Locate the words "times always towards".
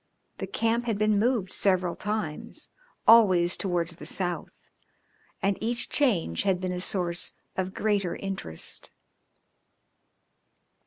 1.95-3.97